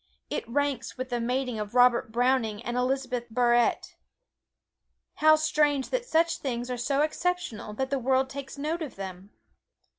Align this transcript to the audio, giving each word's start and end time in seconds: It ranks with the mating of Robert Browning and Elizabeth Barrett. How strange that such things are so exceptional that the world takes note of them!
It 0.31 0.49
ranks 0.49 0.97
with 0.97 1.09
the 1.09 1.19
mating 1.21 1.59
of 1.59 1.75
Robert 1.75 2.11
Browning 2.11 2.63
and 2.63 2.75
Elizabeth 2.75 3.25
Barrett. 3.29 3.97
How 5.17 5.35
strange 5.35 5.91
that 5.91 6.05
such 6.07 6.37
things 6.39 6.71
are 6.71 6.75
so 6.75 7.01
exceptional 7.03 7.73
that 7.75 7.91
the 7.91 7.99
world 7.99 8.27
takes 8.27 8.57
note 8.57 8.81
of 8.81 8.95
them! 8.95 9.29